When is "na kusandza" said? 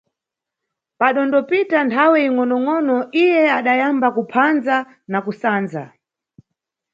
5.11-5.83